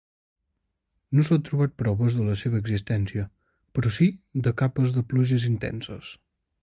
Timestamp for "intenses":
5.51-6.11